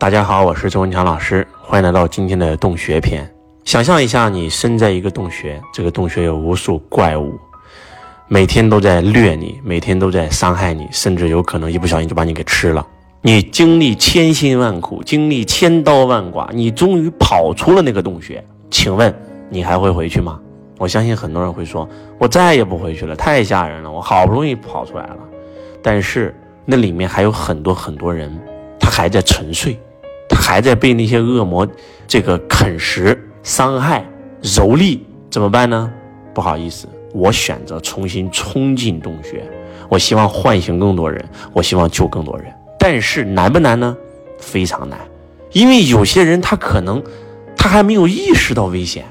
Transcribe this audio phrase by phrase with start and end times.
[0.00, 3.30] 大家好，我是周文强老师，欢迎来到今天的洞穴篇。
[3.66, 7.38] 想象一下，你身在一个洞穴，这个洞穴有无数怪物，
[8.26, 12.86] 每天都在掠你，每天都在伤害你，甚至有可能一不小心就把你给吃了。
[13.20, 18.42] 你经历千辛万苦，经历千刀万剐，你终于跑出了那个洞穴。
[18.70, 19.14] 请问
[19.50, 20.40] 你还会回去吗？
[20.78, 21.86] 我相信很多人会说，
[22.16, 23.92] 我再也不回去了，太吓人了。
[23.92, 25.18] 我好不容易跑出来了，
[25.82, 28.34] 但是那里面还有很多很多人，
[28.80, 29.78] 他还在沉睡。
[30.40, 31.68] 还在被那些恶魔
[32.06, 34.04] 这个啃食、伤害、
[34.42, 34.98] 蹂躏，
[35.30, 35.92] 怎么办呢？
[36.34, 39.44] 不好意思，我选择重新冲进洞穴。
[39.88, 42.46] 我希望唤醒更多人，我希望救更多人。
[42.78, 43.96] 但是难不难呢？
[44.38, 44.98] 非常难，
[45.52, 47.02] 因为有些人他可能
[47.56, 49.04] 他还没有意识到危险。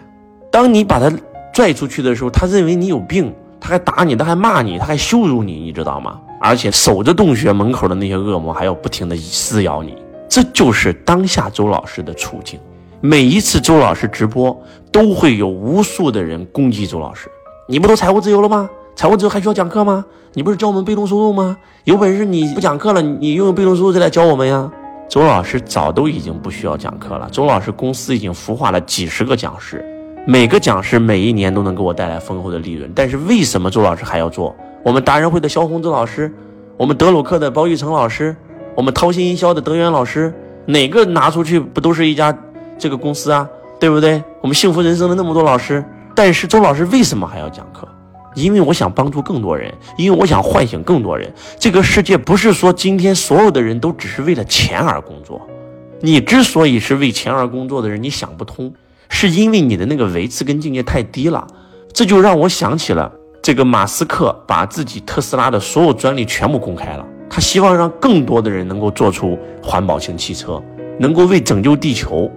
[0.52, 1.16] 当你把他
[1.54, 6.20] 拽出去的时候，他认为你有病，他还打你，他还骂你，他还羞辱你，你知道吗？
[6.42, 9.96] 而且守着洞穴门口的那些恶魔还要不停的撕咬你。
[10.30, 12.60] 这就是当下周老师的处境。
[13.02, 14.56] 每一次周老师直播，
[14.92, 17.28] 都会有无数的人攻击周老师。
[17.68, 18.70] 你不都财务自由了吗？
[18.96, 20.06] 财务自由还需要讲课吗？
[20.34, 21.58] 你不是教我们被动收入吗？
[21.86, 24.72] 有本事你不讲课了，你用被动收入再来教我们呀！
[25.10, 27.28] 周老师早都已经不需要讲课了。
[27.32, 29.84] 周老师公司已经孵化了几十个讲师，
[30.28, 32.92] 每个讲师每一年都能给我带来丰厚的利润。
[32.94, 34.56] 但是为什么周老师还要做？
[34.84, 36.32] 我们达人会的肖红周老师，
[36.78, 38.36] 我们德鲁克的包玉成老师。
[38.80, 40.34] 我们掏心营销的德源老师，
[40.68, 42.34] 哪个拿出去不都是一家
[42.78, 43.46] 这个公司啊？
[43.78, 44.24] 对不对？
[44.40, 45.84] 我们幸福人生的那么多老师，
[46.16, 47.86] 但是周老师为什么还要讲课？
[48.36, 51.30] 因为我想帮助更多人，因为我想唤醒更多人。
[51.60, 55.46] 这个世界不是说今天所有的人都只是为了钱而工作。
[56.00, 58.74] 你之所以是为钱而工作的人，你想不通，
[59.10, 61.46] 是因为你的那个维次跟境界太低了。
[61.92, 63.12] 这就让我想起了
[63.44, 67.06] 这个马斯克把自己特斯拉的所有专利全部公开了。
[67.30, 70.62] 他希望让更多的人能够做出环保型汽车，
[70.98, 72.30] 能够为拯救地球，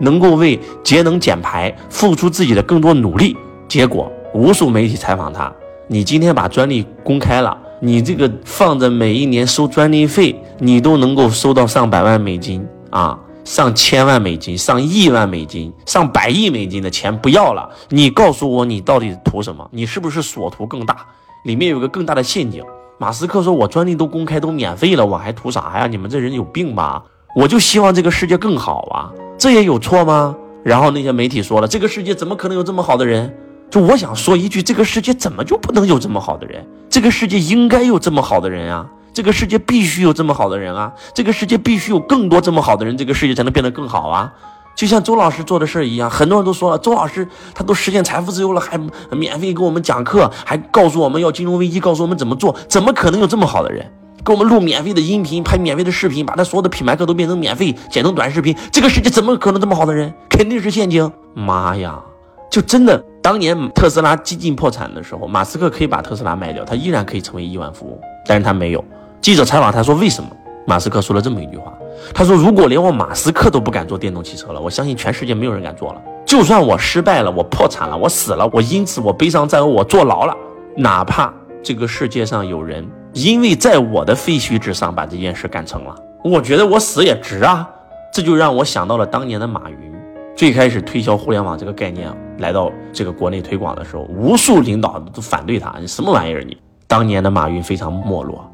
[0.00, 3.36] 能够为节能减排付出自己的更多努力。
[3.68, 5.52] 结果，无数媒体采访他
[5.86, 17.68] ：“你今天把专利公开了，你这个放着每一年收专利费，你都能够收到上百万美金啊，上千万美金，上亿万美金，上百亿美金的钱不要了。
[17.90, 19.68] 你告诉我，你到底图什么？
[19.72, 20.96] 你是不是所图更大？
[21.44, 22.64] 里面有个更大的陷阱。”
[23.00, 25.86] 马斯克说：“我专利都公开，都免费了，我还图啥呀？
[25.86, 27.00] 你们这人有病吧？
[27.36, 33.32] 我就希望这个世界更好啊，这也有错吗？”然后那些媒体说了：“这个世界怎么可能有这么好的人？”
[33.70, 36.66] 就我想说一句：这个世界怎么就不能有这么好的人？
[36.90, 38.84] 这个世界应该有这么好的人啊！
[39.12, 40.92] 这个世界必须有这么好的人啊！
[41.14, 44.32] 这个世界必须有更多这么好的人，这个世界才能变得更好啊！
[44.78, 48.78] 就像周老师做的事儿一样，很多人都说了，周老师他都实现财富自由了，还
[49.10, 53.84] 免费给我们讲课，还告诉我们要金融危机，告诉我们怎么做，怎么可能有这么好的人？
[54.24, 58.56] 给我们录免费的音频，拍免费的视频，把他所有的品牌课都变成免费，剪成短视频。
[58.70, 60.14] 这个世界怎么可能这么好的人？
[60.30, 61.10] 肯定是陷阱！
[61.34, 62.00] 妈呀，
[62.48, 68.84] 就真的当年特斯拉几近破产的时候，马斯克可以把特斯拉卖掉，他依然可以成为亿万富翁，但是他没有。
[69.20, 70.30] 记者采访他说为什么？
[70.68, 71.72] 马斯克说了这么一句话。
[72.14, 76.02] 他说：“如果连我马斯克都不敢做电动汽车了，我相信全世界没有人敢做了。
[76.24, 80.36] 就算我失败了，我破产了，我死了，我因此我悲伤在我坐牢了，
[80.76, 81.32] 哪怕
[81.62, 87.68] 这个世界上有人因为在我的废墟之上把这件事干成了，我觉得我死也值啊！
[88.12, 89.94] 这就让我想到了当年的马云，
[90.36, 96.56] 最开始推销互联网这个概念来到这个国内推广的时候，无数领导都反对他，你什么玩意儿你？
[96.86, 98.50] 当年的马云非常没落，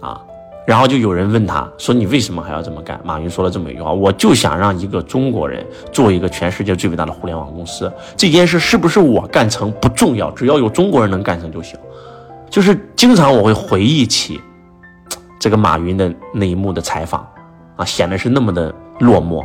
[0.00, 0.20] 啊。”
[0.70, 7.92] 然后就有人问他说：“你为什么还要这么干？”马云说了这么一句话：“我就想让一个中国人做一个全世界最伟大的互联网公司。
[8.16, 11.76] 这件事是不是我干成不重要，只要有中国人能干成就行。”
[12.48, 14.40] 就是经常我会回忆起
[15.40, 17.28] 这个马云的那一幕的采访
[17.74, 19.44] 啊，显得是那么的落寞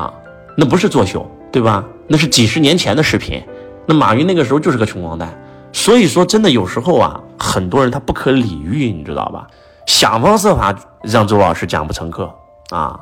[0.00, 0.14] 啊，
[0.56, 1.84] 那不是作秀对吧？
[2.06, 3.42] 那是几十年前的视频。
[3.84, 5.36] 那马云那个时候就是个穷光蛋。
[5.72, 9.48] 所以说，真的有时候啊，很多人他不可理喻，你知道吧？
[9.92, 12.32] 想方设法让周老师讲不成课
[12.70, 12.98] 啊！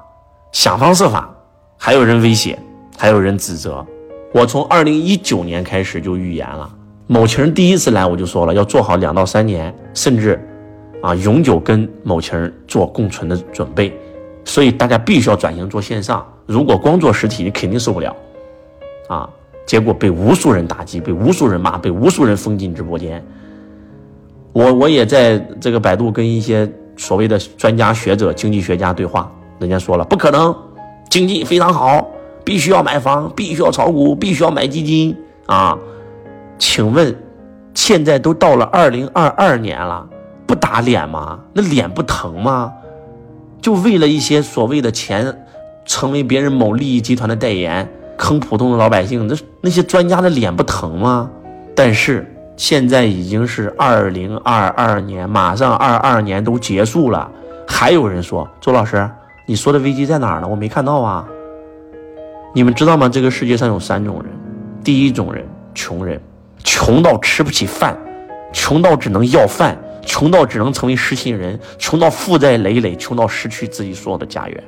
[0.50, 1.32] 想方设法，
[1.78, 2.58] 还有人威胁，
[2.98, 3.86] 还有人指责。
[4.34, 6.68] 我从二零一九年开始就预言了，
[7.06, 10.44] 某情人第一次来我就说了，要做好两到三年，甚至
[11.00, 13.96] 啊永久跟某情人做共存的准备。
[14.44, 18.14] 所以大家必须要转型做线上，如果光做实体，你肯定受不了
[19.06, 19.30] 啊！
[19.64, 23.24] 结果被无数人打击，被无数人骂，被无数人封禁直播间。
[24.52, 26.68] 我我也在这个百度跟一些
[27.00, 30.54] 所谓的专家学者、经济学家对话，人家说了不可能，
[31.08, 32.06] 经济非常好，
[32.44, 35.16] 必须要买房，必须要炒股，必须要买基金
[35.46, 35.78] 啊！
[36.58, 37.16] 请问，
[37.72, 40.06] 现在都到了二零二二年了，
[40.46, 41.40] 不打脸吗？
[41.54, 42.70] 那脸不疼吗？
[43.62, 45.34] 就为了一些所谓的钱，
[45.86, 51.30] 成为别人某利益集团的代言，坑普通的老百姓，那那些专家的脸不疼吗？
[51.74, 57.32] 但是现在已经是二零二二年，马上二二年都结束了，
[57.66, 59.08] 还有人说周老师，
[59.46, 60.46] 你说的危机在哪儿呢？
[60.46, 61.26] 我没看到啊。
[62.54, 63.08] 你们知道吗？
[63.08, 64.26] 这个世界上有三种人，
[64.84, 65.42] 第一种人，
[65.74, 66.20] 穷人，
[66.62, 67.96] 穷到吃不起饭，
[68.52, 69.74] 穷到只能要饭，
[70.04, 74.64] 穷到只能成为失信人，穷到负债累累，穷到失去自己所有的家园。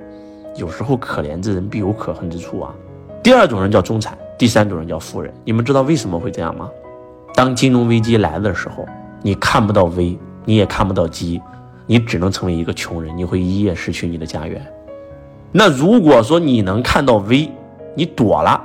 [0.56, 2.72] 有时候可怜之人必有可恨之处啊。
[3.22, 5.30] 第二种人叫中产，第三种人叫富人。
[5.44, 6.70] 你们知道为什么会这样吗？
[7.34, 8.86] 当金融危机来的时候，
[9.22, 11.40] 你看不到危，你也看不到机，
[11.86, 14.60] 你只能成为一个穷人，你会一夜失去你的家园。
[15.50, 17.50] 那如果说你能看到危，
[17.94, 18.60] 你躲了，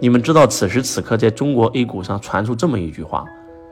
[0.00, 3.24] 你们知道此时此刻在中国 A 股上传出这么一句话，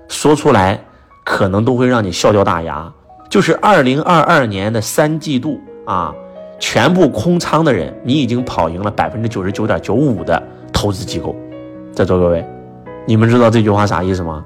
[0.08, 0.82] 说出来
[1.24, 2.92] 可能都会让你笑掉大牙。
[3.28, 6.12] 就是二零二二年的三季度啊，
[6.58, 10.42] 全部空仓的人，你已经跑赢了百分之九十九点九五的
[10.72, 11.34] 投资机构。
[11.92, 12.44] 在座各位，
[13.10, 14.44] 你们知道这句话啥意思吗？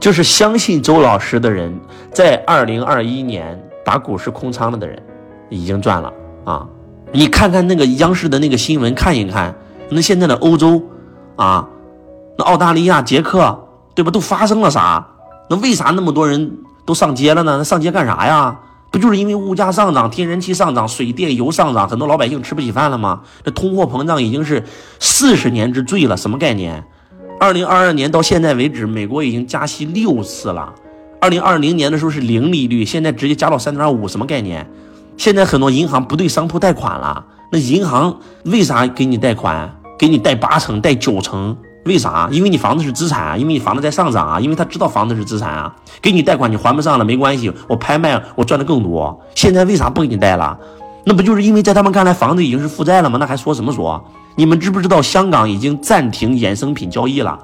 [0.00, 1.72] 就是相信周老师的人，
[2.12, 5.00] 在二零二一年把股市空仓了的人，
[5.48, 6.12] 已经赚了
[6.44, 6.66] 啊！
[7.12, 9.54] 你看看那个央视的那个新闻，看一看。
[9.90, 10.82] 那现在的欧洲，
[11.36, 11.68] 啊，
[12.36, 13.56] 那澳大利亚、捷克，
[13.94, 14.10] 对吧？
[14.10, 15.06] 都发生了啥？
[15.48, 17.58] 那为啥那么多人都上街了呢？
[17.58, 18.58] 那上街干啥呀？
[18.90, 23.20] 不就是因为物价上涨、天然气上涨、水电油上涨，很多老百姓吃不起饭了吗？
[23.44, 24.64] 这通货膨胀已经是
[24.98, 26.84] 四十年之最了，什么概念？
[27.40, 30.74] 二零二二年到现在为止，美国已经加息六次了。
[31.22, 34.68] 二零二零年的时候是零利率，现在直接加到三点五，什么概念？
[35.16, 38.14] 现在很多银行不对商铺贷款了，那银行
[38.44, 39.74] 为啥给你贷款？
[39.98, 41.56] 给你贷八成，贷九成，
[41.86, 42.28] 为啥？
[42.30, 45.74] 因为你房子是资产啊，因为你房子在上涨啊，因为他知道房子是资产啊。
[46.02, 49.18] 给你贷款，你还不上了没关系，我拍卖，我赚的更多。
[49.34, 50.58] 现在为啥不给你贷了？
[51.10, 53.18] 那不就是因为在他们看来房子已经是负债了吗？
[53.18, 54.00] 那还说什么说？
[54.36, 57.36] 你们知不知道香港已经暂停衍生品交易了？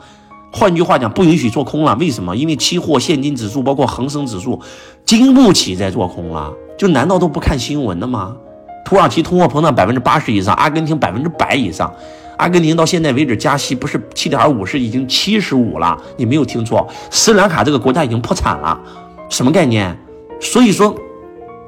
[0.53, 1.93] 换句话讲，不允许做空了。
[1.97, 2.37] 为什么？
[2.37, 4.61] 因为期货、现金指数，包括恒生指数，
[5.05, 6.53] 经不起再做空了。
[6.79, 8.37] 就难道都不看新闻的吗？
[8.85, 11.93] 土耳其通货膨胀百分之八十以上，阿根廷百分之百以上。
[12.37, 16.01] 阿根廷到现在为止加息不是七点五，是已经七十五了。
[16.17, 18.81] 你没有听错，斯里兰卡这个国家已经破产了，
[19.29, 19.99] 什么概念？
[20.41, 20.95] 所以说，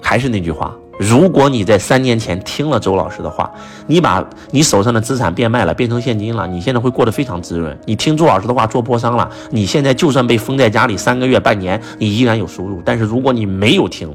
[0.01, 3.51] 还是那句话，如果你在三年前听了周老师的话，
[3.87, 7.79] 你把你手上的资产变卖了，变成现金了，你现在会过得非常滋润。
[7.87, 12.83] 你听周老师的话做波商了，你现在就算被封在家里三个月、半年，你依然有收入。
[12.85, 14.13] 但是如果你没有听，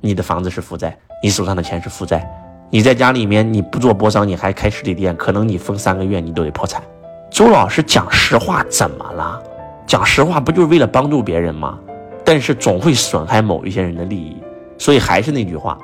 [0.00, 2.26] 你的房子是负债，你手上的钱是负债。
[2.70, 6.82] 你在家里面，你不做波商，你还开实体店，可能你封三个月，你都得破产。
[7.30, 9.40] 周老师讲实话怎么了？
[9.86, 11.78] 讲实话不就是为了帮助别人吗？
[12.24, 14.36] 但是总会损害某一些人的利益，
[14.78, 15.78] 所以还是那句话，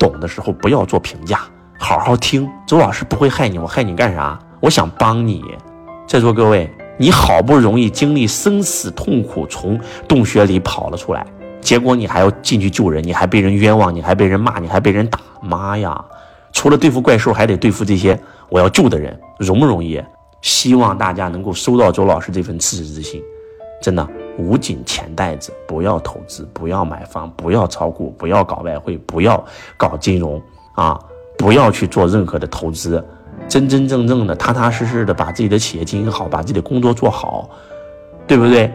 [0.00, 1.42] 懂的时候不要做评价，
[1.78, 2.48] 好好听。
[2.66, 4.38] 周老师不会害你，我害你干啥？
[4.58, 5.44] 我想帮你。
[6.08, 6.68] 在座各位，
[6.98, 11.24] 你好不容易经历生死痛苦，从洞穴里跑了出来，
[11.60, 16.02] 结果你还要进去救人，你还被人冤枉，你还被人骂，你还被人打，妈呀！
[16.52, 18.18] 除了对付怪兽，还得对付这些
[18.48, 20.02] 我要救的人，容不容易？
[20.40, 23.22] 希望大家能够收到周老师这份赤子之心，
[23.82, 24.08] 真的，
[24.38, 29.42] 捂紧钱袋子，不要投资，不要买房，不要炒股，不要搞外汇，不要
[29.76, 30.40] 搞金融
[30.74, 30.98] 啊，
[31.36, 33.04] 不要去做任何的投资，
[33.48, 37.48] 真真正正的、踏踏实实的把自己的企业经营好，把自己的工作做好，
[38.26, 38.72] 对不对？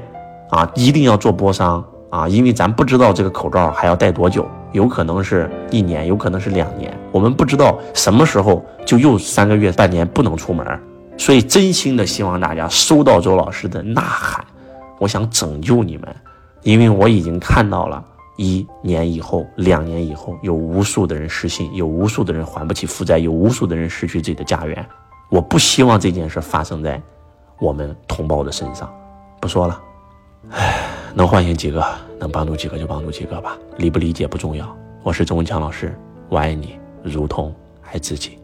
[0.52, 4.46] 啊，一定要做波商啊，因为咱不知道这个口罩还要戴多久。
[4.72, 10.68] 有可能是一年，有可能是两年，我们不知道什么时候就又三个月、半年不能出门，
[11.18, 14.44] 所以真心的希望大家收到周老师的呐喊，
[15.00, 16.16] 我想拯救你们，
[16.64, 18.04] 因为我已经看到了
[18.38, 24.86] 一年以后、两年以后，有无数的人失信，有无数的人还不起负债，有无数的人失去自己的家园，
[25.30, 27.02] 我不希望这件事发生在
[27.60, 28.94] 我们同胞的身上。
[29.42, 29.82] 不说了，
[30.52, 31.86] 唉，能唤醒几个？
[32.18, 34.66] 能帮助几个就帮助几个吧，理不理解不重要。
[35.04, 35.94] 我是周文强老师，
[36.30, 38.40] 我爱你，如同爱自己。